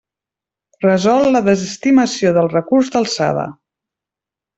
[0.85, 3.45] Resol la desestimació del recurs d'alçada.